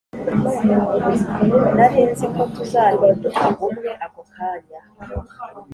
[1.75, 4.79] nari nzi ko tuzahinduka umwe ako kanya